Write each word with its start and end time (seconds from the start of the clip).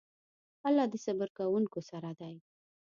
الله 0.67 0.85
د 0.89 0.95
صبر 1.05 1.27
کوونکو 1.37 1.79
سره 1.89 2.09
دی. 2.19 2.35